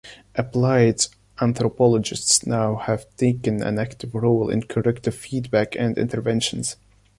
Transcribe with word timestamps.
Applied 0.33 1.05
anthropologists 1.39 2.47
now 2.47 2.75
have 2.77 3.05
taken 3.17 3.61
an 3.61 3.77
active 3.77 4.15
role 4.15 4.49
in 4.49 4.63
corrective 4.63 5.13
feedback 5.13 5.75
and 5.75 5.95
interventions. 5.95 6.77